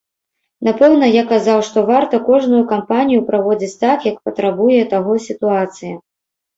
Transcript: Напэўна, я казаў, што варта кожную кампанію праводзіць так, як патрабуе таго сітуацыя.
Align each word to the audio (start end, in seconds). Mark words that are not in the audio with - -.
Напэўна, 0.67 1.09
я 1.15 1.23
казаў, 1.31 1.59
што 1.69 1.79
варта 1.91 2.21
кожную 2.31 2.63
кампанію 2.73 3.21
праводзіць 3.31 3.79
так, 3.87 4.11
як 4.13 4.17
патрабуе 4.27 4.83
таго 4.99 5.13
сітуацыя. 5.31 5.93